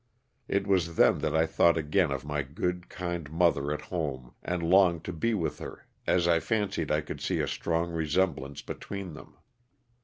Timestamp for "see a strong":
7.21-7.91